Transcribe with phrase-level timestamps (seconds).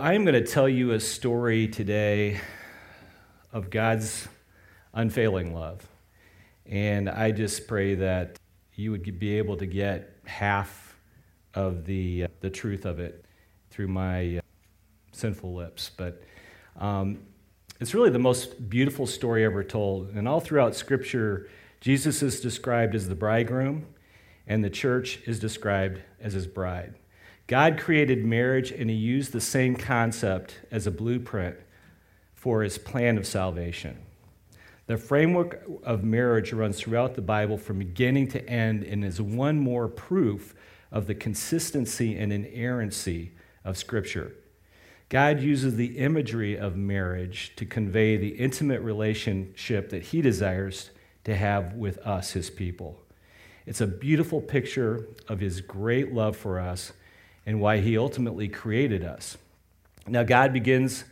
[0.00, 2.40] I'm going to tell you a story today
[3.52, 4.28] of God's
[4.94, 5.84] unfailing love.
[6.66, 8.38] And I just pray that
[8.76, 10.96] you would be able to get half
[11.52, 13.24] of the, uh, the truth of it
[13.70, 14.40] through my uh,
[15.10, 15.90] sinful lips.
[15.96, 16.22] But
[16.78, 17.18] um,
[17.80, 20.10] it's really the most beautiful story ever told.
[20.10, 21.48] And all throughout Scripture,
[21.80, 23.86] Jesus is described as the bridegroom,
[24.46, 26.94] and the church is described as his bride.
[27.48, 31.56] God created marriage, and he used the same concept as a blueprint
[32.34, 33.96] for his plan of salvation.
[34.86, 39.58] The framework of marriage runs throughout the Bible from beginning to end and is one
[39.58, 40.54] more proof
[40.92, 43.32] of the consistency and inerrancy
[43.64, 44.32] of Scripture.
[45.08, 50.90] God uses the imagery of marriage to convey the intimate relationship that he desires
[51.24, 53.00] to have with us, his people.
[53.64, 56.92] It's a beautiful picture of his great love for us
[57.48, 59.38] and why he ultimately created us.
[60.06, 61.04] Now, God begins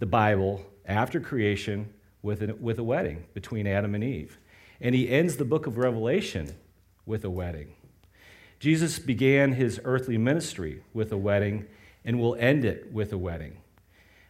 [0.00, 4.36] the Bible after creation with a, with a wedding between Adam and Eve.
[4.80, 6.52] And he ends the book of Revelation
[7.06, 7.74] with a wedding.
[8.58, 11.64] Jesus began his earthly ministry with a wedding
[12.04, 13.58] and will end it with a wedding.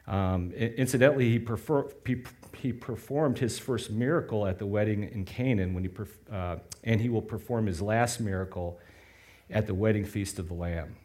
[0.07, 2.25] Um, incidentally, he, prefer, he,
[2.59, 5.91] he, performed his first miracle at the wedding in Canaan, when he
[6.31, 8.79] uh, and he will perform his last miracle
[9.49, 10.97] at the wedding feast of the Lamb.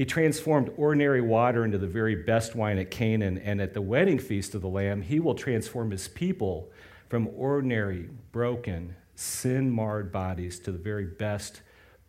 [0.00, 4.18] He transformed ordinary water into the very best wine at Canaan, and at the wedding
[4.18, 6.70] feast of the Lamb, he will transform his people
[7.10, 11.60] from ordinary, broken, sin marred bodies to the very best,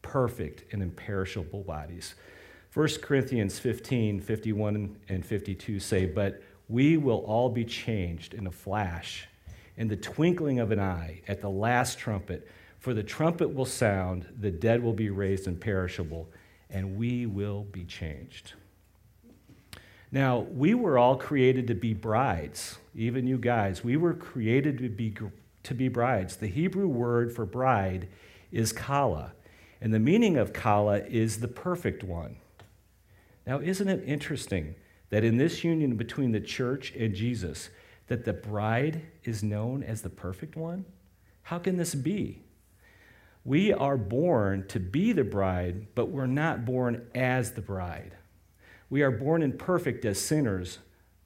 [0.03, 2.15] perfect, and imperishable bodies.
[2.73, 8.51] 1 Corinthians 15 51 and 52 say, But we will all be changed in a
[8.51, 9.27] flash,
[9.75, 12.47] in the twinkling of an eye, at the last trumpet.
[12.79, 16.29] For the trumpet will sound, the dead will be raised imperishable
[16.71, 18.53] and we will be changed.
[20.11, 23.83] Now, we were all created to be brides, even you guys.
[23.83, 25.15] We were created to be,
[25.63, 26.35] to be brides.
[26.35, 28.09] The Hebrew word for bride
[28.51, 29.33] is kala,
[29.79, 32.35] and the meaning of kala is the perfect one.
[33.47, 34.75] Now, isn't it interesting
[35.09, 37.69] that in this union between the church and Jesus,
[38.07, 40.83] that the bride is known as the perfect one?
[41.43, 42.43] How can this be?
[43.43, 48.15] We are born to be the bride, but we're not born as the bride.
[48.89, 50.79] We are born imperfect as sinners,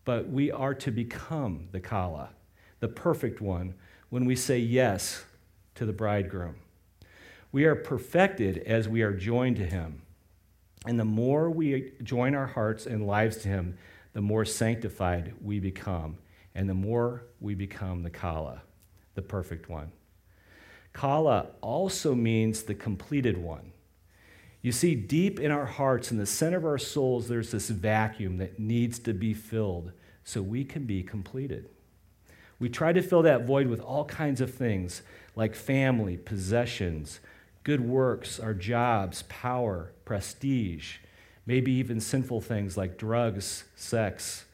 [0.06, 2.30] but we are to become the Kala,
[2.80, 3.74] the perfect one,
[4.10, 5.26] when we say yes
[5.74, 6.56] to the bridegroom.
[7.52, 10.04] We are perfected as we are joined to him.
[10.86, 13.78] And the more we join our hearts and lives to him,
[14.14, 16.18] the more sanctified we become,
[16.54, 18.62] and the more we become the Kala,
[19.16, 19.92] the perfect one.
[20.96, 23.74] Kala also means the completed one.
[24.62, 28.38] You see, deep in our hearts, in the center of our souls, there's this vacuum
[28.38, 29.92] that needs to be filled
[30.24, 31.68] so we can be completed.
[32.60, 35.02] We try to fill that void with all kinds of things
[35.36, 37.20] like family, possessions,
[37.66, 41.00] good works, our jobs, power, prestige,
[41.46, 44.46] maybe even sinful things like drugs, sex,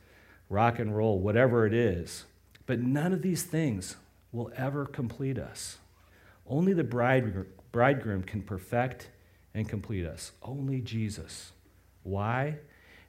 [0.50, 2.26] rock and roll, whatever it is.
[2.66, 3.96] But none of these things
[4.32, 5.78] will ever complete us.
[6.52, 9.10] Only the bridegroom can perfect
[9.54, 10.34] and complete us.
[10.44, 11.54] Only Jesus.
[12.04, 12.58] Why?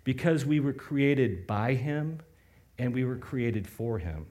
[0.04, 2.20] Because we were created by him
[2.78, 4.26] and we were created for him.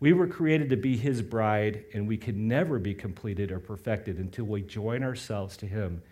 [0.00, 4.18] We were created to be his bride, and we can never be completed or perfected
[4.18, 6.02] until we join ourselves to him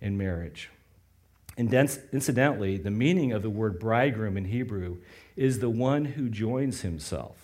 [0.00, 0.70] in marriage.
[1.58, 4.98] And incidentally, the meaning of the word bridegroom in Hebrew
[5.36, 7.43] is the one who joins himself.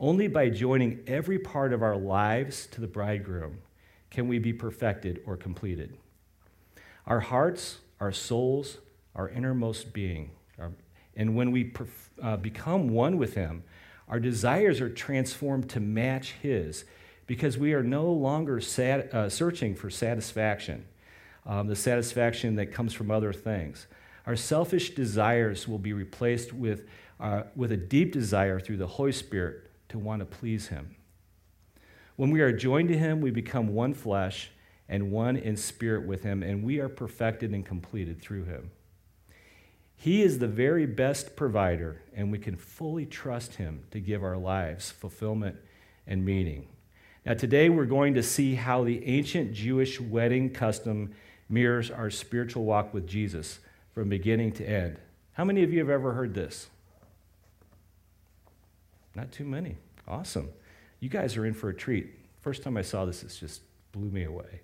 [0.00, 3.58] Only by joining every part of our lives to the bridegroom
[4.10, 5.96] can we be perfected or completed.
[7.06, 8.78] Our hearts, our souls,
[9.16, 10.70] our innermost being, our,
[11.16, 13.64] and when we perf- uh, become one with Him,
[14.08, 16.84] our desires are transformed to match His
[17.26, 20.86] because we are no longer sat, uh, searching for satisfaction,
[21.44, 23.88] um, the satisfaction that comes from other things.
[24.26, 26.86] Our selfish desires will be replaced with,
[27.18, 30.96] uh, with a deep desire through the Holy Spirit to want to please Him.
[32.16, 34.50] When we are joined to Him, we become one flesh
[34.88, 38.70] and one in spirit with Him, and we are perfected and completed through Him.
[39.94, 44.36] He is the very best provider, and we can fully trust Him to give our
[44.36, 45.56] lives fulfillment
[46.06, 46.68] and meaning.
[47.26, 51.14] Now, today we're going to see how the ancient Jewish wedding custom
[51.48, 53.58] mirrors our spiritual walk with Jesus
[53.92, 54.98] from beginning to end.
[55.32, 56.68] How many of you have ever heard this?
[59.14, 59.76] Not too many.
[60.06, 60.50] Awesome.
[61.00, 62.08] You guys are in for a treat.
[62.40, 63.62] First time I saw this, it just
[63.92, 64.60] blew me away.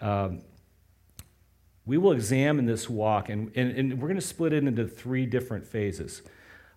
[0.00, 0.42] Um,
[1.86, 5.24] We will examine this walk, and, and, and we're going to split it into three
[5.24, 6.20] different phases.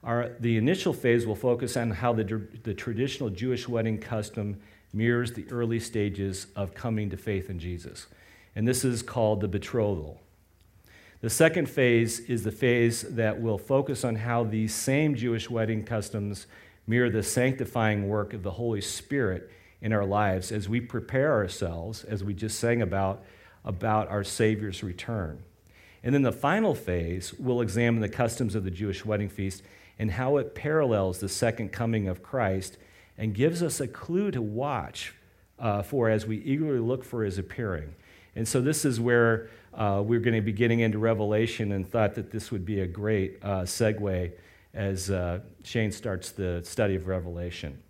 [0.06, 4.62] Our, the initial phase will focus on how the, the traditional Jewish wedding custom
[4.94, 8.08] mirrors the early stages of coming to faith in Jesus.
[8.56, 10.22] And this is called the betrothal.
[11.22, 15.84] The second phase is the phase that will focus on how these same Jewish wedding
[15.84, 16.48] customs
[16.88, 19.52] mirror the sanctifying work of the Holy Spirit
[19.82, 23.24] in our lives as we prepare ourselves, as we just sang about,
[23.64, 25.44] about our Savior's return.
[26.04, 29.62] And then the final phase will examine the customs of the Jewish wedding feast
[30.00, 32.80] and how it parallels the second coming of Christ
[33.16, 35.14] and gives us a clue to watch
[35.60, 37.94] uh, for as we eagerly look for his appearing.
[38.36, 42.16] And so this is where uh, we're going to be getting into Revelation and thought
[42.16, 44.32] that this would be a great uh, segue
[44.74, 47.82] as uh, Shane starts the study of Revelation.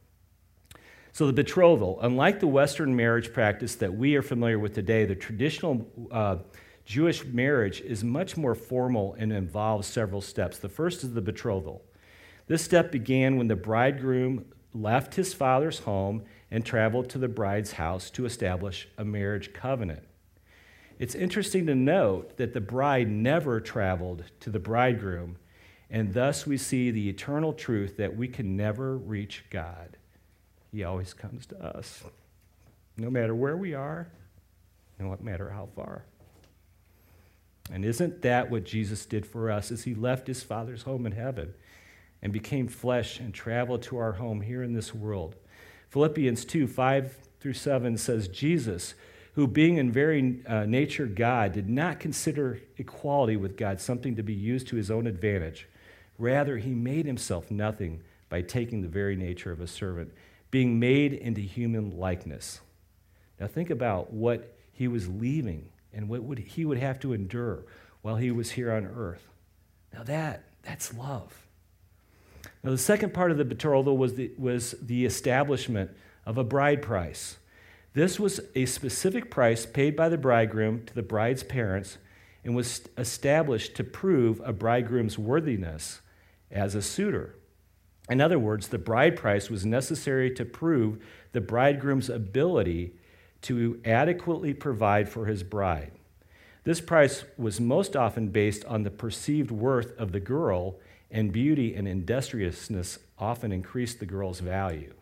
[1.14, 5.16] So, the betrothal, unlike the Western marriage practice that we are familiar with today, the
[5.16, 6.38] traditional uh,
[6.86, 10.58] Jewish marriage is much more formal and involves several steps.
[10.58, 11.84] The first is the betrothal.
[12.48, 17.74] This step began when the bridegroom left his father's home and traveled to the bride's
[17.74, 20.04] house to establish a marriage covenant.
[21.02, 25.38] It's interesting to note that the bride never traveled to the bridegroom,
[25.90, 29.98] and thus we see the eternal truth that we can never reach God.
[30.72, 32.04] He always comes to us,
[32.98, 34.10] no matter where we are,
[35.00, 36.06] no matter how far.
[37.72, 41.12] And isn't that what Jesus did for us as he left his Father's home in
[41.12, 41.54] heaven?
[42.22, 45.36] and became flesh and traveled to our home here in this world.
[45.90, 48.94] Philippians 2 5 through 7 says, Jesus,
[49.34, 54.24] who being in very uh, nature God, did not consider equality with God something to
[54.24, 55.68] be used to his own advantage.
[56.18, 60.12] Rather, he made himself nothing by taking the very nature of a servant,
[60.52, 62.60] being made into human likeness.
[63.40, 67.64] Now, think about what he was leaving and what would, he would have to endure
[68.02, 69.28] while he was here on earth.
[69.94, 71.48] Now, that, that's love.
[72.64, 75.92] Now, the second part of the betrothal was the, was the establishment
[76.26, 77.38] of a bride price.
[77.94, 81.98] This was a specific price paid by the bridegroom to the bride's parents
[82.44, 86.00] and was established to prove a bridegroom's worthiness
[86.50, 87.36] as a suitor.
[88.10, 91.04] In other words, the bride price was necessary to prove
[91.34, 92.94] the bridegroom's ability
[93.42, 95.92] to adequately provide for his bride.
[96.64, 100.80] This price was most often based on the perceived worth of the girl
[101.10, 104.94] and beauty and industriousness often increased the girl's value.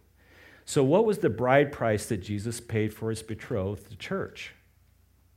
[0.69, 4.53] So, what was the bride price that Jesus paid for his betrothed, the church?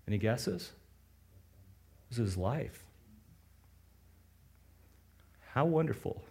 [0.06, 0.72] Any guesses?
[2.02, 2.84] It was his life.
[5.54, 6.22] How wonderful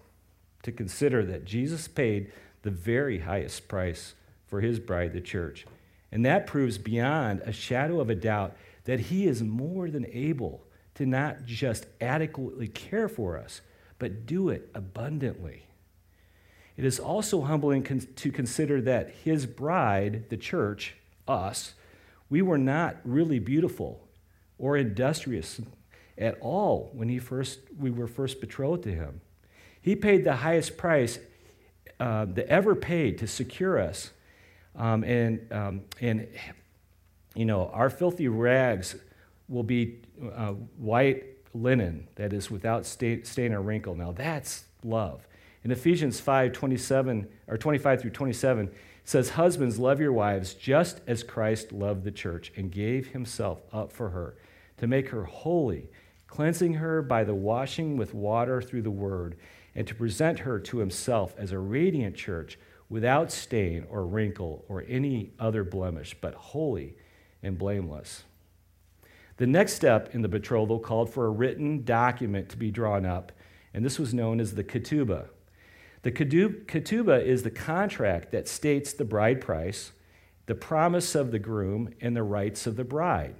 [0.61, 2.31] to consider that Jesus paid
[2.61, 4.13] the very highest price
[4.45, 5.65] for his bride, the church.
[6.11, 10.61] And that proves beyond a shadow of a doubt that he is more than able
[10.93, 13.61] to not just adequately care for us,
[13.97, 15.63] but do it abundantly.
[16.77, 20.95] It is also humbling con- to consider that his bride, the church,
[21.27, 21.73] us,
[22.29, 24.07] we were not really beautiful
[24.57, 25.59] or industrious
[26.17, 29.21] at all when he first, we were first betrothed to him.
[29.81, 31.19] He paid the highest price
[31.99, 34.11] uh, that ever paid to secure us.
[34.75, 36.27] Um, and, um, and,
[37.35, 38.95] you know, our filthy rags
[39.49, 39.99] will be
[40.35, 43.95] uh, white linen that is without stain or wrinkle.
[43.95, 45.27] Now that's love.
[45.63, 51.01] In Ephesians 5 27 or 25 through 27, it says, Husbands, love your wives just
[51.07, 54.35] as Christ loved the church and gave himself up for her
[54.77, 55.89] to make her holy,
[56.27, 59.37] cleansing her by the washing with water through the word,
[59.75, 62.57] and to present her to himself as a radiant church
[62.89, 66.95] without stain or wrinkle or any other blemish, but holy
[67.43, 68.23] and blameless.
[69.37, 73.31] The next step in the betrothal called for a written document to be drawn up,
[73.73, 75.27] and this was known as the ketubah.
[76.03, 79.91] The ketubah is the contract that states the bride price,
[80.47, 83.35] the promise of the groom, and the rights of the bride.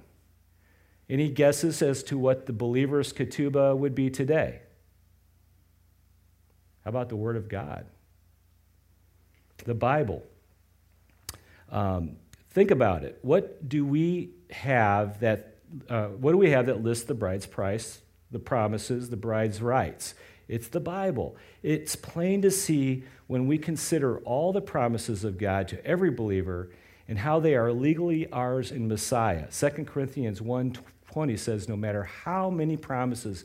[1.10, 4.60] Any guesses as to what the believer's ketubah would be today?
[6.84, 7.86] How about the Word of God?
[9.64, 10.22] The Bible.
[11.70, 12.16] Um,
[12.50, 13.18] think about it.
[13.22, 15.48] What do we have that
[15.88, 20.14] uh, what do we have that lists the bride's price, the promises, the bride's rights?
[20.48, 21.36] It's the Bible.
[21.62, 26.70] It's plain to see when we consider all the promises of God to every believer
[27.08, 29.50] and how they are legally ours in Messiah.
[29.50, 33.44] 2 Corinthians 1:20 says no matter how many promises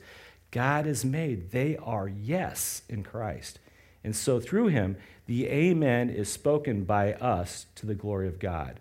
[0.52, 3.60] God has made, they are yes in Christ.
[4.04, 8.80] And so through him, the amen is spoken by us to the glory of God.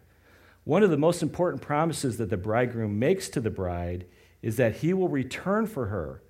[0.64, 4.06] One of the most important promises that the bridegroom makes to the bride
[4.42, 6.22] is that he will return for her.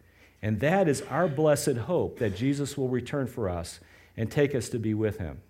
[0.46, 3.80] And that is our blessed hope that Jesus will return for us
[4.16, 5.40] and take us to be with him.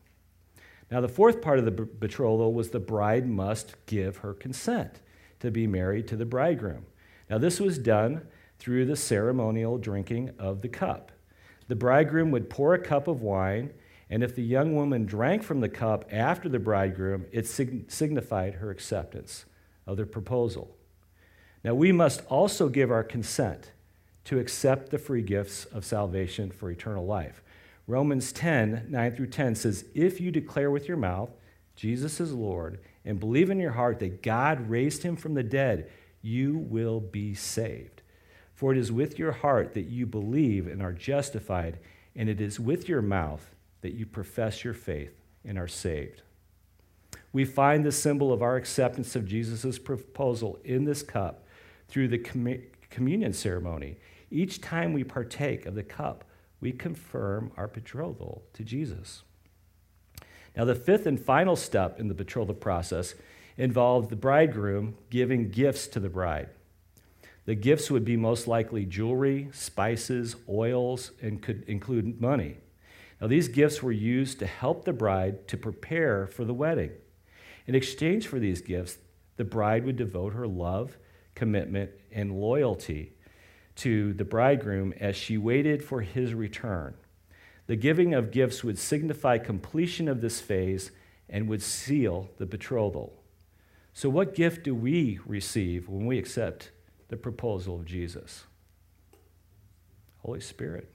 [0.91, 5.03] Now, the fourth part of the betrothal was the bride must give her consent
[5.41, 6.87] to be married to the bridegroom.
[7.29, 8.27] Now, this was done
[8.59, 11.13] through the ceremonial drinking of the cup.
[11.69, 13.75] The bridegroom would pour a cup of wine,
[14.09, 18.71] and if the young woman drank from the cup after the bridegroom, it signified her
[18.71, 19.45] acceptance
[19.87, 20.75] of the proposal.
[21.63, 23.73] Now, we must also give our consent
[24.27, 27.43] to accept the free gifts of salvation for eternal life.
[27.87, 31.31] Romans 10 9 through 10 says, If you declare with your mouth
[31.77, 35.91] Jesus is Lord and believe in your heart that God raised him from the dead,
[36.23, 38.03] you will be saved.
[38.55, 41.79] For it is with your heart that you believe and are justified,
[42.17, 45.13] and it is with your mouth that you profess your faith
[45.45, 46.23] and are saved.
[47.33, 51.45] We find the symbol of our acceptance of Jesus' proposal in this cup
[51.89, 52.19] through the
[52.89, 53.97] communion ceremony.
[54.31, 56.25] Each time we partake of the cup,
[56.61, 59.23] we confirm our betrothal to Jesus.
[60.57, 63.15] Now, the fifth and final step in the betrothal process
[63.57, 66.49] involved the bridegroom giving gifts to the bride.
[67.45, 72.57] The gifts would be most likely jewelry, spices, oils, and could include money.
[73.21, 76.91] Now, these gifts were used to help the bride to prepare for the wedding.
[77.67, 78.99] In exchange for these gifts,
[79.37, 80.97] the bride would devote her love,
[81.35, 83.13] commitment, and loyalty
[83.77, 86.95] to the bridegroom as she waited for his return.
[87.67, 90.91] The giving of gifts would signify completion of this phase
[91.29, 93.23] and would seal the betrothal.
[93.93, 96.71] So, what gift do we receive when we accept
[97.09, 98.45] the proposal of Jesus?
[100.19, 100.91] Holy Spirit.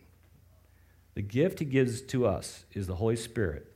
[1.14, 3.72] The gift he gives to us is the Holy Spirit.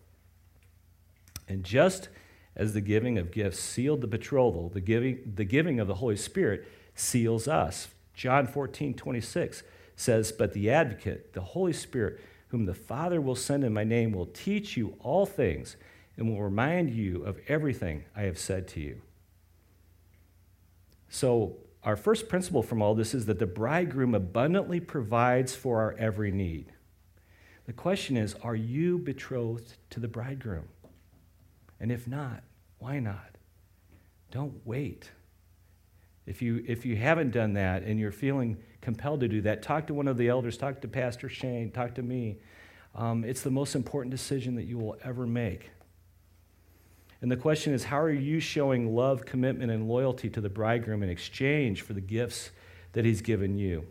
[1.48, 2.10] And just
[2.56, 6.16] as the giving of gifts sealed the betrothal, the giving, the giving of the Holy
[6.16, 7.90] Spirit seals us.
[8.16, 9.64] John 14, 26
[9.96, 12.20] says, But the advocate, the Holy Spirit,
[12.50, 15.76] whom the Father will send in my name, will teach you all things
[16.18, 19.02] and will remind you of everything I have said to you.
[21.10, 25.94] So, our first principle from all this is that the bridegroom abundantly provides for our
[26.00, 26.72] every need.
[27.68, 30.68] The question is are you betrothed to the bridegroom?
[31.80, 32.44] And if not,
[32.80, 33.38] why not?
[34.32, 35.12] Don't wait.
[36.26, 39.88] If you, if you haven't done that and you're feeling compelled to do that, talk
[39.88, 42.38] to one of the elders, talk to Pastor Shane, talk to me.
[42.96, 45.70] Um, it's the most important decision that you will ever make.
[47.22, 51.04] And the question is how are you showing love, commitment, and loyalty to the bridegroom
[51.04, 52.52] in exchange for the gifts
[52.94, 53.86] that he's given you?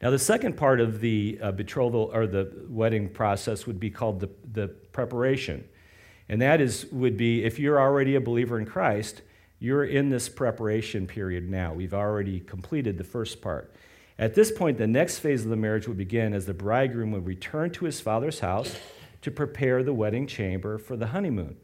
[0.00, 4.18] Now, the second part of the uh, betrothal or the wedding process would be called
[4.18, 5.68] the, the preparation.
[6.28, 9.22] And that is, would be if you're already a believer in Christ,
[9.62, 11.72] you're in this preparation period now.
[11.72, 13.72] We've already completed the first part.
[14.18, 17.26] At this point, the next phase of the marriage would begin as the bridegroom would
[17.26, 18.74] return to his father's house
[19.20, 21.58] to prepare the wedding chamber for the honeymoon.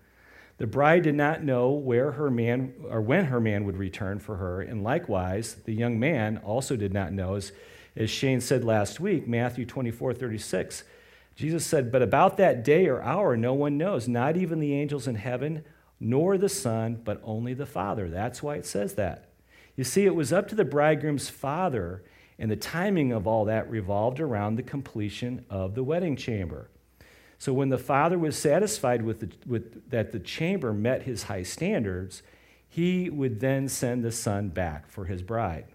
[0.59, 4.37] The bride did not know where her man or when her man would return for
[4.37, 7.35] her, and likewise, the young man also did not know.
[7.35, 7.51] As,
[7.97, 10.85] as Shane said last week, Matthew 24 36,
[11.35, 15.09] Jesus said, But about that day or hour, no one knows, not even the angels
[15.09, 15.65] in heaven
[16.01, 18.09] nor the Son, but only the Father.
[18.09, 19.31] That's why it says that.
[19.77, 22.03] You see, it was up to the bridegroom's father,
[22.39, 26.71] and the timing of all that revolved around the completion of the wedding chamber.
[27.39, 31.45] So when the father was satisfied with, the, with that the chamber met his high
[31.45, 32.23] standards,
[32.69, 35.67] he would then send the son back for his bride.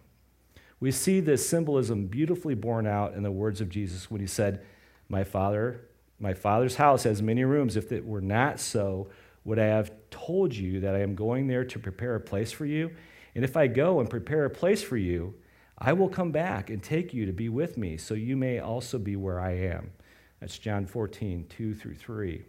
[0.80, 4.62] We see this symbolism beautifully borne out in the words of Jesus when he said,
[5.08, 5.86] "My father,
[6.20, 7.78] my father's house has many rooms.
[7.78, 9.08] If it were not so,
[9.46, 12.66] would I have told you that I am going there to prepare a place for
[12.66, 12.92] you?
[13.36, 15.34] And if I go and prepare a place for you,
[15.78, 18.98] I will come back and take you to be with me, so you may also
[18.98, 19.92] be where I am.
[20.40, 22.44] That's John 14, 2 through 3.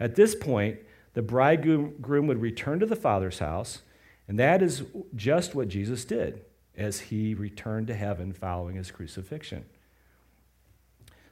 [0.00, 0.78] At this point,
[1.14, 3.82] the bridegroom would return to the Father's house,
[4.28, 4.82] and that is
[5.14, 6.44] just what Jesus did
[6.76, 9.64] as he returned to heaven following his crucifixion.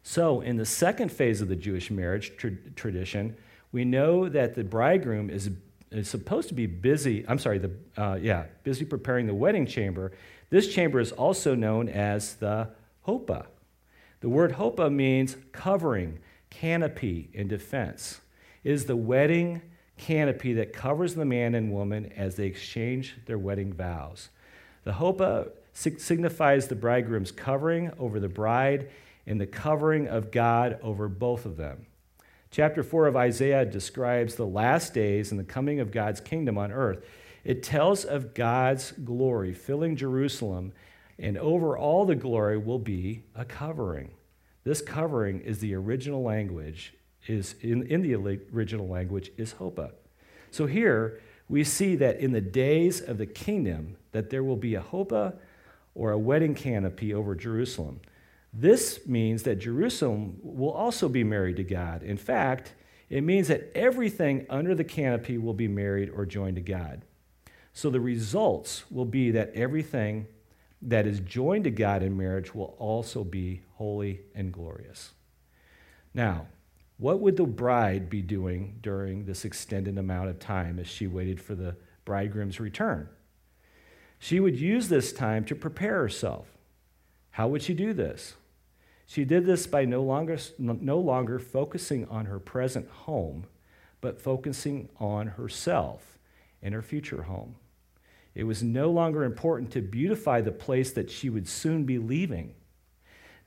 [0.03, 3.37] So, in the second phase of the Jewish marriage tra- tradition,
[3.75, 5.51] we know that the bridegroom is,
[5.91, 10.13] is supposed to be busy, I'm sorry, the, uh, yeah, busy preparing the wedding chamber.
[10.49, 12.69] This chamber is also known as the
[13.05, 13.47] huppah.
[14.21, 18.21] The word huppah means covering, canopy, and defense.
[18.63, 19.61] It is the wedding
[19.99, 24.29] canopy that covers the man and woman as they exchange their wedding vows.
[24.85, 28.89] The huppah signifies the bridegroom's covering over the bride
[29.27, 31.87] and the covering of God over both of them.
[32.55, 36.71] Chapter 4 of Isaiah describes the last days and the coming of God's kingdom on
[36.71, 37.05] earth.
[37.43, 40.73] It tells of God's glory filling Jerusalem,
[41.19, 44.13] and over all the glory will be a covering.
[44.63, 46.95] This covering is the original language,
[47.27, 49.91] is in, in the original language is huppah.
[50.53, 54.77] So here we see that in the days of the kingdom that there will be
[54.77, 55.35] a huppah
[55.97, 58.01] or a wedding canopy over Jerusalem.
[58.57, 62.05] This means that Jerusalem will also be married to God.
[62.05, 62.75] In fact,
[63.11, 67.03] it means that everything under the canopy will be married or joined to God.
[67.73, 70.29] So the results will be that everything
[70.83, 75.13] that is joined to God in marriage will also be holy and glorious.
[76.13, 76.47] Now,
[76.97, 81.41] what would the bride be doing during this extended amount of time as she waited
[81.41, 83.09] for the bridegroom's return?
[84.21, 86.47] She would use this time to prepare herself.
[87.31, 88.35] How would she do this?
[89.07, 93.47] She did this by no longer, no longer focusing on her present home,
[94.01, 96.19] but focusing on herself
[96.63, 97.57] and her future home.
[98.35, 102.55] It was no longer important to beautify the place that she would soon be leaving.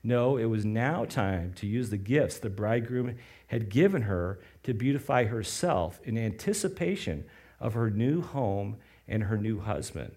[0.02, 3.16] No, it was now time to use the gifts the bridegroom
[3.48, 7.24] had given her to beautify herself in anticipation
[7.60, 10.12] of her new home and her new husband.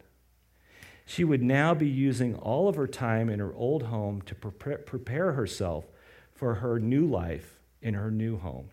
[1.12, 5.34] She would now be using all of her time in her old home to prepare
[5.34, 5.84] herself
[6.34, 8.70] for her new life in her new home.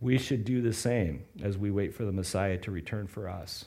[0.00, 3.66] We should do the same as we wait for the Messiah to return for us.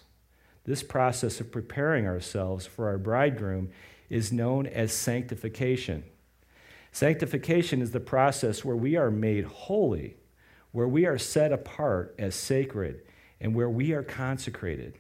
[0.65, 3.69] This process of preparing ourselves for our bridegroom
[4.09, 6.03] is known as sanctification.
[6.91, 10.17] Sanctification is the process where we are made holy,
[10.73, 13.01] where we are set apart as sacred,
[13.39, 14.95] and where we are consecrated.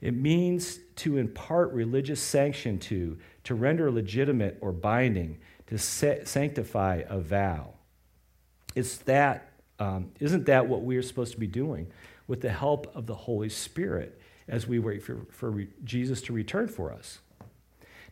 [0.00, 7.18] It means to impart religious sanction to, to render legitimate or binding, to sanctify a
[7.20, 7.74] vow.
[8.74, 11.88] It's that, um, isn't that what we are supposed to be doing
[12.26, 16.32] with the help of the Holy Spirit as we wait for, for re- Jesus to
[16.32, 17.18] return for us?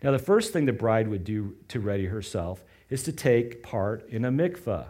[0.03, 4.09] Now, the first thing the bride would do to ready herself is to take part
[4.09, 4.87] in a mikvah.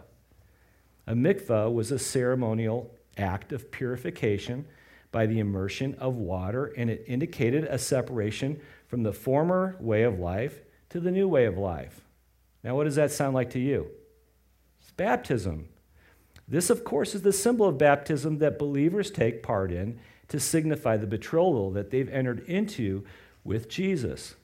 [1.07, 4.65] A mikvah was a ceremonial act of purification
[5.11, 10.19] by the immersion of water, and it indicated a separation from the former way of
[10.19, 12.01] life to the new way of life.
[12.63, 13.87] Now, what does that sound like to you?
[14.81, 15.69] It's baptism.
[16.47, 20.97] This, of course, is the symbol of baptism that believers take part in to signify
[20.97, 23.03] the betrothal that they've entered into
[23.43, 24.35] with Jesus.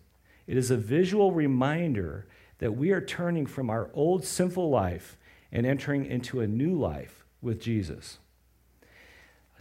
[0.48, 2.28] It is a visual reminder
[2.60, 5.18] that we are turning from our old sinful life
[5.52, 8.20] and entering into a new life with Jesus.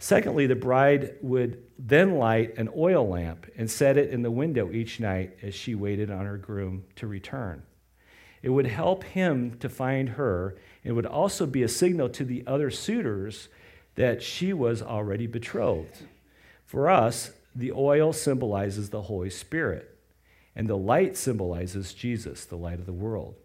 [0.05, 4.71] Secondly, the bride would then light an oil lamp and set it in the window
[4.71, 7.63] each night as she waited on her groom to return.
[8.43, 10.57] It would help him to find her.
[10.83, 13.49] It would also be a signal to the other suitors
[13.95, 16.03] that she was already betrothed.
[16.65, 19.97] For us, the oil symbolizes the Holy Spirit,
[20.55, 23.37] and the light symbolizes Jesus, the light of the world.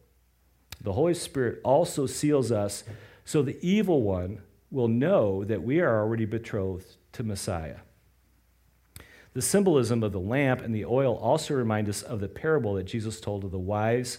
[0.79, 2.85] The Holy Spirit also seals us
[3.25, 7.79] so the evil one will know that we are already betrothed to Messiah.
[9.33, 12.85] The symbolism of the lamp and the oil also remind us of the parable that
[12.85, 14.19] Jesus told of the wise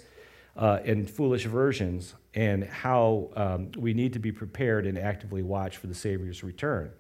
[0.56, 5.78] uh, and foolish virgins and how um, we need to be prepared and actively watch
[5.78, 6.92] for the Savior's return.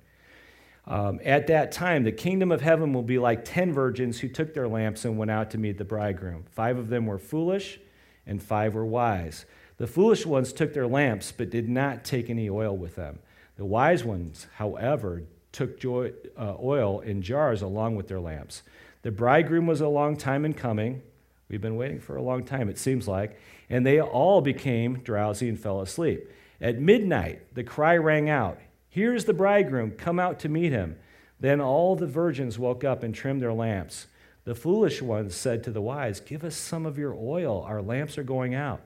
[0.85, 4.53] Um, at that time, the kingdom of heaven will be like ten virgins who took
[4.53, 6.45] their lamps and went out to meet the bridegroom.
[6.49, 7.79] Five of them were foolish,
[8.25, 9.45] and five were wise.
[9.77, 13.19] The foolish ones took their lamps, but did not take any oil with them.
[13.61, 15.21] The wise ones, however,
[15.51, 18.63] took joy, uh, oil in jars along with their lamps.
[19.03, 21.03] The bridegroom was a long time in coming.
[21.47, 23.39] We've been waiting for a long time, it seems like.
[23.69, 26.27] And they all became drowsy and fell asleep.
[26.59, 28.57] At midnight, the cry rang out
[28.89, 30.97] Here's the bridegroom, come out to meet him.
[31.39, 34.07] Then all the virgins woke up and trimmed their lamps.
[34.43, 38.17] The foolish ones said to the wise, Give us some of your oil, our lamps
[38.17, 38.81] are going out.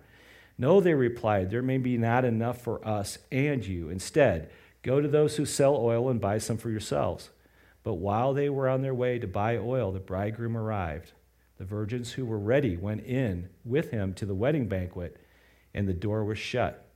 [0.57, 3.88] No, they replied, There may be not enough for us and you.
[3.88, 4.49] Instead,
[4.85, 7.31] go to those who sell oil and buy some for yourselves.
[7.81, 11.11] But while they were on their way to buy oil, the bridegroom arrived.
[11.57, 15.17] The virgins who were ready went in with him to the wedding banquet,
[15.73, 16.87] and the door was shut.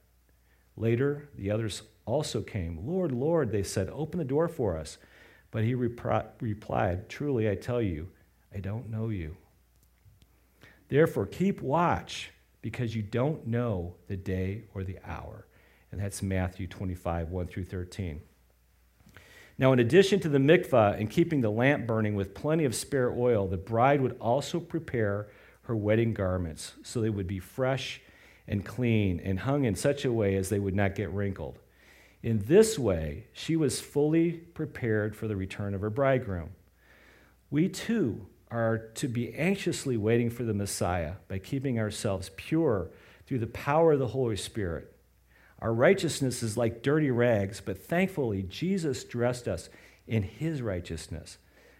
[0.77, 2.87] Later, the others also came.
[2.87, 4.99] Lord, Lord, they said, open the door for us.
[5.49, 8.09] But he repri- replied, Truly, I tell you,
[8.53, 9.35] I don't know you.
[10.89, 15.47] Therefore, keep watch because you don't know the day or the hour.
[15.91, 18.21] And that's Matthew 25, 1 through 13.
[19.57, 23.11] Now, in addition to the mikvah and keeping the lamp burning with plenty of spare
[23.11, 25.27] oil, the bride would also prepare
[25.63, 28.01] her wedding garments so they would be fresh
[28.47, 31.59] and clean and hung in such a way as they would not get wrinkled.
[32.23, 36.49] In this way, she was fully prepared for the return of her bridegroom.
[37.51, 42.89] We too are to be anxiously waiting for the Messiah by keeping ourselves pure
[43.25, 44.93] through the power of the Holy Spirit.
[45.61, 49.69] Our righteousness is like dirty rags, but thankfully, Jesus dressed us
[50.07, 51.37] in his righteousness.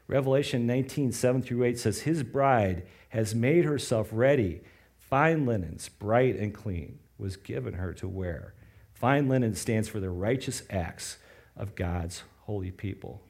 [0.08, 4.62] Revelation 19, 7 through 8 says, His bride has made herself ready.
[4.98, 8.54] Fine linens, bright and clean, was given her to wear.
[8.92, 11.18] Fine linen stands for the righteous acts
[11.56, 13.22] of God's holy people.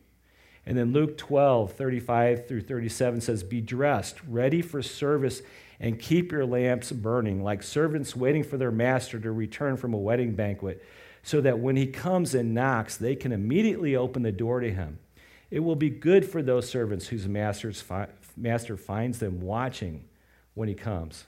[0.69, 5.41] And then Luke 12, 35 through 37 says, Be dressed, ready for service,
[5.79, 9.97] and keep your lamps burning, like servants waiting for their master to return from a
[9.97, 10.85] wedding banquet,
[11.23, 14.99] so that when he comes and knocks, they can immediately open the door to him.
[15.49, 17.25] It will be good for those servants whose
[17.81, 20.03] fi- master finds them watching
[20.53, 21.25] when he comes.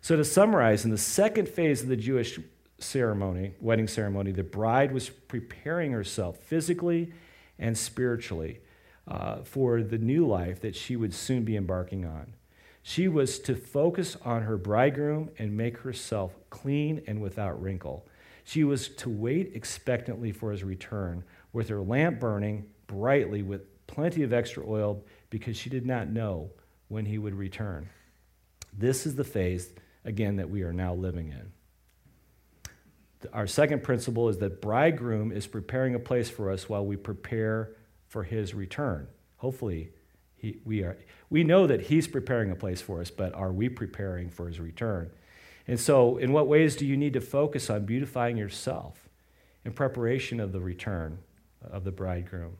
[0.00, 2.40] So, to summarize, in the second phase of the Jewish
[2.80, 7.12] ceremony, wedding ceremony, the bride was preparing herself physically
[7.58, 8.60] and spiritually
[9.06, 12.34] uh, for the new life that she would soon be embarking on.
[12.82, 18.06] She was to focus on her bridegroom and make herself clean and without wrinkle.
[18.44, 24.22] She was to wait expectantly for his return with her lamp burning brightly with plenty
[24.22, 26.50] of extra oil because she did not know
[26.88, 27.88] when he would return.
[28.76, 29.70] This is the phase,
[30.04, 31.53] again, that we are now living in.
[33.32, 37.70] Our second principle is that bridegroom is preparing a place for us while we prepare
[38.08, 39.08] for his return.
[39.38, 39.90] Hopefully,
[40.36, 40.96] he, we, are,
[41.30, 44.60] we know that he's preparing a place for us, but are we preparing for his
[44.60, 45.10] return?
[45.66, 49.08] And so, in what ways do you need to focus on beautifying yourself
[49.64, 51.18] in preparation of the return
[51.62, 52.58] of the bridegroom?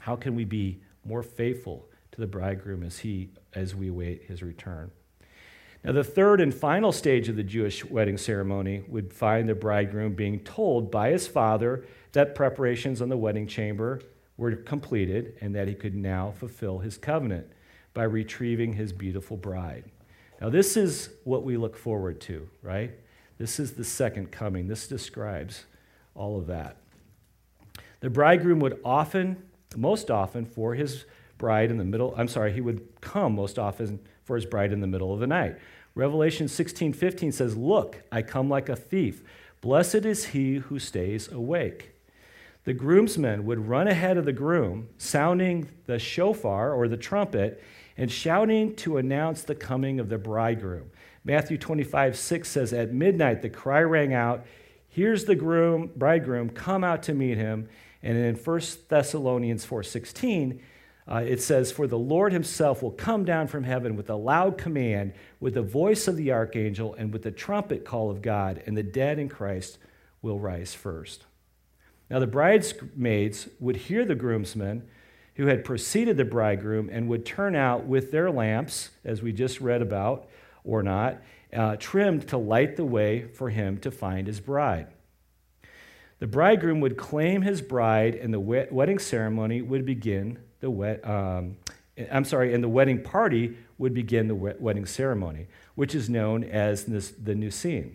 [0.00, 4.42] How can we be more faithful to the bridegroom as he as we await his
[4.42, 4.90] return?
[5.82, 10.14] Now, the third and final stage of the Jewish wedding ceremony would find the bridegroom
[10.14, 14.00] being told by his father that preparations on the wedding chamber
[14.36, 17.46] were completed and that he could now fulfill his covenant
[17.94, 19.84] by retrieving his beautiful bride.
[20.40, 22.92] Now, this is what we look forward to, right?
[23.38, 24.68] This is the second coming.
[24.68, 25.64] This describes
[26.14, 26.76] all of that.
[28.00, 29.42] The bridegroom would often,
[29.76, 31.04] most often, for his
[31.38, 34.80] bride in the middle, I'm sorry, he would come most often for his bride in
[34.80, 35.56] the middle of the night.
[35.96, 39.24] Revelation 16 15 says, Look, I come like a thief.
[39.60, 41.96] Blessed is he who stays awake.
[42.62, 47.60] The groomsmen would run ahead of the groom, sounding the shofar or the trumpet,
[47.96, 50.92] and shouting to announce the coming of the bridegroom.
[51.24, 54.46] Matthew 25 6 says, At midnight the cry rang out,
[54.88, 57.68] Here's the groom, bridegroom, come out to meet him.
[58.00, 60.62] And in 1 Thessalonians 4 16,
[61.08, 64.58] uh, it says, For the Lord himself will come down from heaven with a loud
[64.58, 68.76] command, with the voice of the archangel, and with the trumpet call of God, and
[68.76, 69.78] the dead in Christ
[70.22, 71.24] will rise first.
[72.08, 74.88] Now the bridesmaids would hear the groomsmen
[75.34, 79.60] who had preceded the bridegroom and would turn out with their lamps, as we just
[79.60, 80.28] read about,
[80.64, 84.86] or not, uh, trimmed to light the way for him to find his bride.
[86.18, 91.56] The bridegroom would claim his bride, and the wedding ceremony would begin the um,
[92.10, 96.84] I'm sorry, and the wedding party would begin the wedding ceremony, which is known as
[96.84, 97.94] this, the Nusin.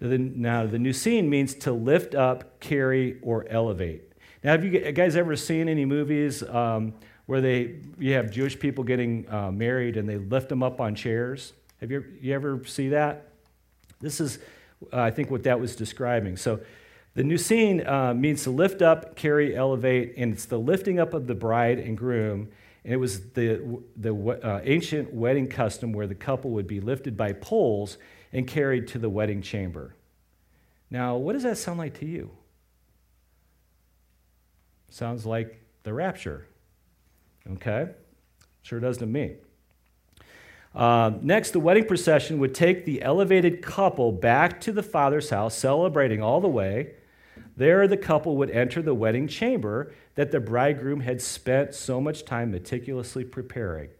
[0.00, 4.12] Now, the Nusin means to lift up, carry, or elevate.
[4.42, 6.94] Now, have you guys ever seen any movies um,
[7.26, 10.96] where they you have Jewish people getting uh, married and they lift them up on
[10.96, 11.52] chairs?
[11.80, 13.28] Have you, you ever see that?
[14.00, 14.38] This is,
[14.92, 16.36] uh, I think, what that was describing.
[16.36, 16.60] So,
[17.14, 21.26] the Nusin uh, means to lift up, carry, elevate, and it's the lifting up of
[21.26, 22.48] the bride and groom.
[22.84, 27.16] And it was the, the uh, ancient wedding custom where the couple would be lifted
[27.16, 27.98] by poles
[28.32, 29.94] and carried to the wedding chamber.
[30.90, 32.30] Now, what does that sound like to you?
[34.90, 36.46] Sounds like the rapture.
[37.52, 37.90] Okay?
[38.62, 39.34] Sure does to me.
[40.74, 45.54] Uh, next, the wedding procession would take the elevated couple back to the father's house,
[45.54, 46.94] celebrating all the way.
[47.56, 52.24] There, the couple would enter the wedding chamber that the bridegroom had spent so much
[52.24, 53.90] time meticulously preparing.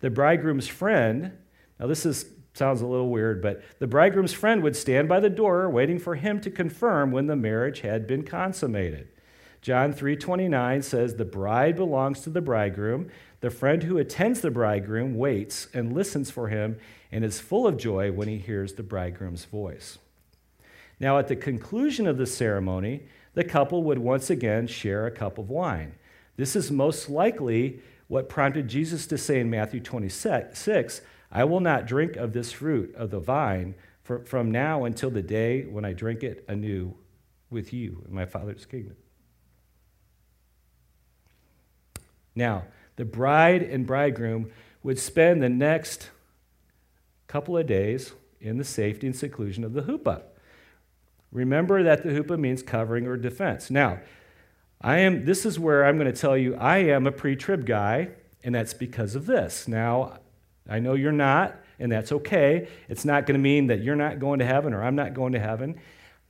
[0.00, 1.32] The bridegroom's friend,
[1.78, 5.30] now this is, sounds a little weird, but the bridegroom's friend would stand by the
[5.30, 9.08] door waiting for him to confirm when the marriage had been consummated.
[9.62, 13.08] John 3:29 says the bride belongs to the bridegroom.
[13.40, 16.78] The friend who attends the bridegroom waits and listens for him
[17.12, 19.98] and is full of joy when he hears the bridegroom's voice.
[21.00, 25.38] Now, at the conclusion of the ceremony, the couple would once again share a cup
[25.38, 25.94] of wine.
[26.36, 31.00] This is most likely what prompted Jesus to say in Matthew 26,
[31.32, 35.62] I will not drink of this fruit of the vine from now until the day
[35.62, 36.94] when I drink it anew
[37.50, 38.96] with you in my Father's kingdom.
[42.34, 42.64] Now,
[42.96, 44.50] the bride and bridegroom
[44.82, 46.10] would spend the next
[47.28, 50.22] couple of days in the safety and seclusion of the huppah.
[51.32, 53.70] Remember that the huppah means covering or defense.
[53.70, 54.00] Now,
[54.80, 58.08] I am this is where I'm going to tell you I am a pre-trib guy,
[58.42, 59.68] and that's because of this.
[59.68, 60.18] Now,
[60.68, 62.68] I know you're not, and that's okay.
[62.88, 65.32] It's not going to mean that you're not going to heaven or I'm not going
[65.32, 65.80] to heaven.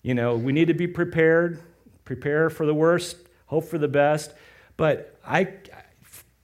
[0.02, 1.60] You know, we need to be prepared,
[2.04, 4.32] prepare for the worst, hope for the best.
[4.76, 5.48] But I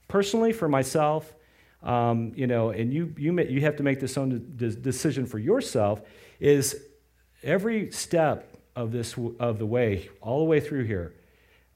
[0.09, 1.35] personally, for myself,
[1.83, 6.03] um, you know, and you, you, you have to make this own decision for yourself,
[6.40, 6.86] is
[7.47, 11.15] every step of this of the way, all the way through here,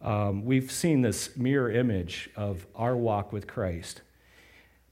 [0.02, 4.02] um, we've seen this mirror image of our walk with Christ.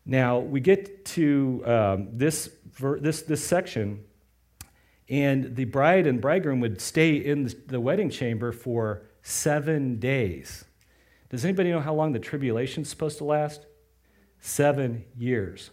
[0.07, 4.05] Now we get to um, this this this section,
[5.09, 10.64] and the bride and bridegroom would stay in the wedding chamber for seven days.
[11.29, 13.67] Does anybody know how long the tribulation is supposed to last?
[14.41, 15.71] Seven years.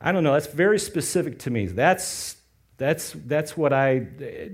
[0.00, 0.34] I don't know.
[0.34, 1.66] That's very specific to me.
[1.66, 2.36] That's
[2.76, 4.06] that's that's what I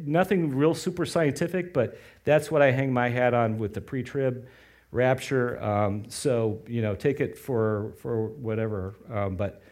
[0.04, 4.46] nothing real super scientific, but that's what I hang my hat on with the pre-trib
[4.92, 5.62] rapture.
[5.62, 8.94] Um, so you know, take it for for whatever.
[9.10, 9.62] Um, but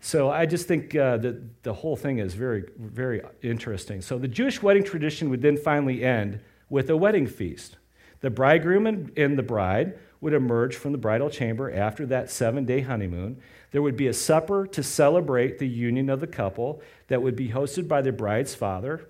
[0.00, 4.02] so I just think uh, that the whole thing is very very interesting.
[4.02, 7.76] So the Jewish wedding tradition would then finally end with a wedding feast.
[8.20, 12.80] The bridegroom and the bride would emerge from the bridal chamber after that seven day
[12.80, 13.36] honeymoon.
[13.72, 17.50] There would be a supper to celebrate the union of the couple that would be
[17.50, 19.06] hosted by the bride's father,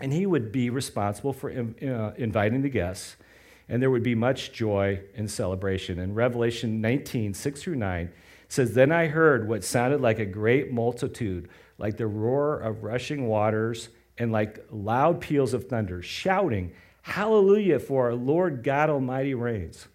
[0.00, 3.16] and he would be responsible for uh, inviting the guests.
[3.68, 5.98] And there would be much joy and celebration.
[5.98, 8.10] In Revelation 19, 6 through 9,
[8.48, 13.26] says, Then I heard what sounded like a great multitude, like the roar of rushing
[13.26, 19.88] waters, and like loud peals of thunder, shouting, Hallelujah, for our Lord God Almighty reigns.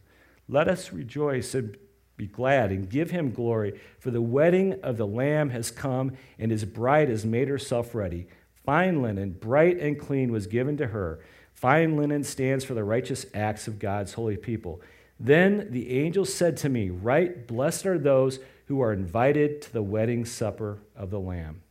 [0.49, 1.77] Let us rejoice and
[2.15, 6.51] be glad and give him glory, for the wedding of the Lamb has come, and
[6.51, 8.27] his bride has made herself ready.
[8.65, 11.19] Fine linen, bright and clean, was given to her.
[11.53, 14.81] Fine linen stands for the righteous acts of God's holy people.
[15.19, 19.83] Then the angel said to me, Right, blessed are those who are invited to the
[19.83, 21.61] wedding supper of the Lamb.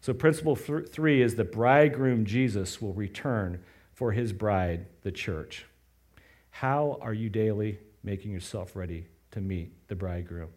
[0.00, 5.66] So, principle three is the bridegroom Jesus will return for his bride, the church.
[6.50, 10.50] How are you daily making yourself ready to meet the bridegroom?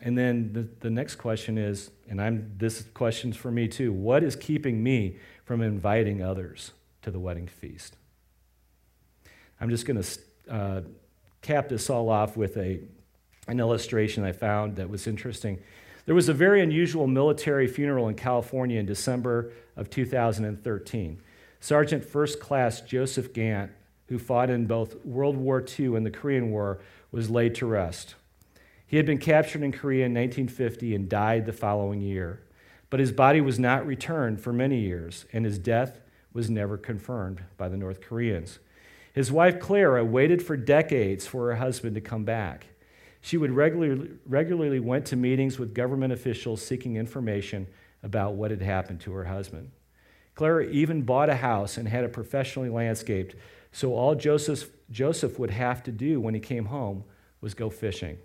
[0.00, 4.24] And then the, the next question is, and I'm this question's for me too, what
[4.24, 7.96] is keeping me from inviting others to the wedding feast?
[9.60, 10.80] I'm just going to uh,
[11.40, 12.80] cap this all off with a,
[13.46, 15.60] an illustration I found that was interesting.
[16.04, 21.22] There was a very unusual military funeral in California in December of 2013.
[21.60, 23.70] Sergeant First Class Joseph Gantt,
[24.12, 28.14] who fought in both World War II and the Korean War, was laid to rest.
[28.86, 32.42] He had been captured in Korea in 1950 and died the following year.
[32.90, 35.98] But his body was not returned for many years, and his death
[36.34, 38.58] was never confirmed by the North Koreans.
[39.14, 42.66] His wife Clara waited for decades for her husband to come back.
[43.22, 47.66] She would regularly, regularly went to meetings with government officials seeking information
[48.02, 49.70] about what had happened to her husband.
[50.34, 53.36] Clara even bought a house and had it professionally landscaped,
[53.72, 57.04] so all Joseph, Joseph would have to do when he came home
[57.40, 58.18] was go fishing.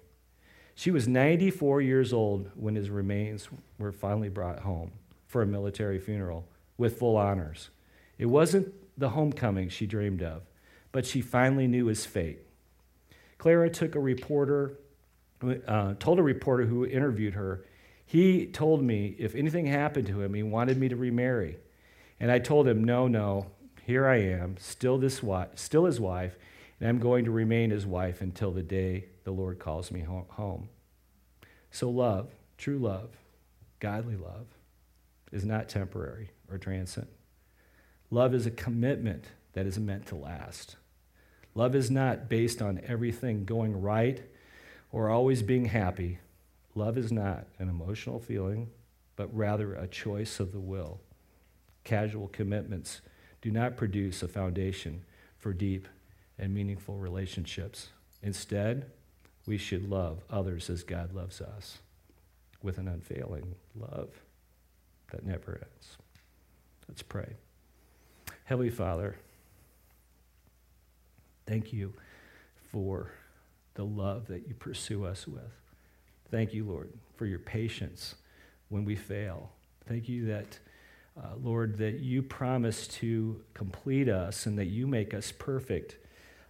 [0.76, 3.48] She was 94 years old when his remains
[3.80, 4.92] were finally brought home
[5.26, 6.46] for a military funeral
[6.78, 7.70] with full honors.
[8.20, 10.44] It wasn't the homecoming she dreamed of,
[10.92, 12.40] but she finally knew his fate.
[13.38, 14.78] Clara took a reporter,
[15.68, 17.64] uh, told a reporter who interviewed her,
[18.06, 21.58] he told me if anything happened to him, he wanted me to remarry.
[22.20, 23.48] And I told him, no, no,
[23.88, 26.38] here I am, still, this wife, still his wife,
[26.78, 30.68] and I'm going to remain his wife until the day the Lord calls me home.
[31.72, 33.12] So, love, true love,
[33.80, 34.48] godly love,
[35.32, 37.08] is not temporary or transient.
[38.12, 39.24] Love is a commitment
[39.54, 40.76] that is meant to last.
[41.56, 44.22] Love is not based on everything going right
[44.92, 46.20] or always being happy.
[46.76, 48.70] Love is not an emotional feeling,
[49.16, 51.00] but rather a choice of the will
[51.86, 53.00] casual commitments
[53.42, 55.04] do not produce a foundation
[55.38, 55.88] for deep
[56.38, 57.90] and meaningful relationships.
[58.22, 58.92] Instead,
[59.46, 61.80] we should love others as God loves us
[62.62, 64.10] with an unfailing love
[65.12, 65.98] that never ends.
[66.88, 67.34] Let's pray.
[68.46, 69.16] Heavenly Father,
[71.46, 71.94] thank you
[72.72, 73.12] for
[73.76, 75.52] the love that you pursue us with.
[76.30, 78.16] Thank you, Lord, for your patience
[78.70, 79.52] when we fail
[79.88, 80.60] Thank you that,
[81.18, 85.98] uh, Lord, that you promise to complete us and that you make us perfect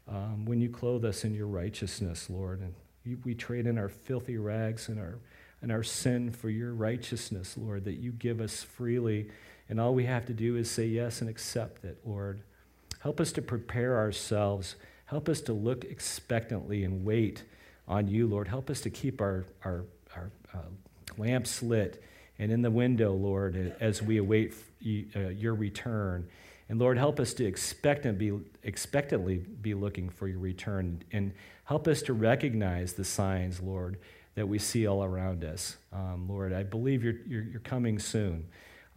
[0.07, 2.59] um, when you clothe us in your righteousness, Lord.
[2.61, 2.73] And
[3.05, 5.19] you, we trade in our filthy rags and our,
[5.61, 9.29] and our sin for your righteousness, Lord, that you give us freely.
[9.69, 12.41] And all we have to do is say yes and accept it, Lord.
[12.99, 14.75] Help us to prepare ourselves.
[15.05, 17.43] Help us to look expectantly and wait
[17.87, 18.49] on you, Lord.
[18.49, 22.03] Help us to keep our, our, our uh, lamps lit
[22.39, 24.53] and in the window, Lord, as we await
[25.15, 26.27] uh, your return.
[26.69, 31.01] And Lord, help us to expectant be, expectantly be looking for your return.
[31.11, 33.97] And help us to recognize the signs, Lord,
[34.35, 35.77] that we see all around us.
[35.91, 38.47] Um, Lord, I believe you're, you're, you're coming soon.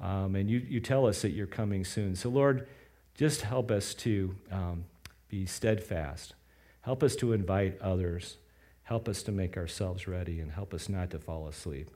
[0.00, 2.16] Um, and you, you tell us that you're coming soon.
[2.16, 2.66] So, Lord,
[3.14, 4.84] just help us to um,
[5.28, 6.34] be steadfast.
[6.82, 8.36] Help us to invite others.
[8.82, 11.90] Help us to make ourselves ready and help us not to fall asleep.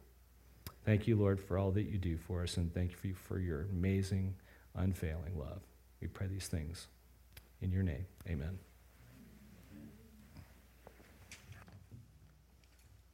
[0.84, 3.62] Thank you, Lord, for all that you do for us, and thank you for your
[3.72, 4.34] amazing,
[4.74, 5.60] unfailing love.
[6.00, 6.88] We pray these things
[7.62, 8.04] in your name.
[8.28, 8.58] Amen.